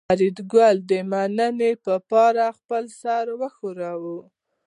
[0.09, 4.17] فریدګل د مننې په پار خپل سر وښوراوه